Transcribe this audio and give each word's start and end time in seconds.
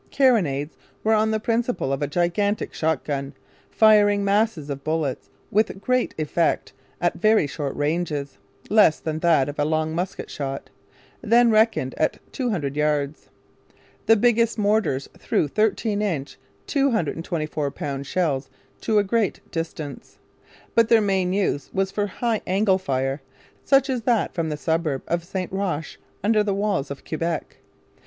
Carronades 0.09 0.75
were 1.03 1.13
on 1.13 1.29
the 1.29 1.39
principle 1.39 1.93
of 1.93 2.01
a 2.01 2.07
gigantic 2.07 2.73
shotgun, 2.73 3.35
firing 3.69 4.23
masses 4.25 4.67
of 4.71 4.83
bullets 4.83 5.29
with 5.51 5.79
great 5.79 6.15
effect 6.17 6.73
at 6.99 7.13
very 7.19 7.45
short 7.45 7.75
ranges 7.75 8.39
less 8.71 8.99
than 8.99 9.19
that 9.19 9.47
of 9.47 9.59
a 9.59 9.63
long 9.63 9.93
musket 9.93 10.27
shot, 10.27 10.71
then 11.21 11.51
reckoned 11.51 11.93
at 11.99 12.17
two 12.33 12.49
hundred 12.49 12.75
yards. 12.75 13.29
The 14.07 14.15
biggest 14.15 14.57
mortars 14.57 15.07
threw 15.19 15.47
13 15.47 16.01
inch 16.01 16.35
224 16.65 17.69
lb 17.71 18.03
shells 18.03 18.49
to 18.81 18.97
a 18.97 19.03
great 19.03 19.39
distance. 19.51 20.17
But 20.73 20.89
their 20.89 20.99
main 20.99 21.31
use 21.31 21.69
was 21.71 21.91
for 21.91 22.07
high 22.07 22.41
angle 22.47 22.79
fire, 22.79 23.21
such 23.63 23.87
as 23.87 24.01
that 24.01 24.33
from 24.33 24.49
the 24.49 24.57
suburb 24.57 25.03
of 25.07 25.23
St 25.23 25.51
Roch 25.51 25.97
under 26.23 26.41
the 26.41 26.55
walls 26.55 26.89
of 26.89 27.05
Quebec. 27.05 27.57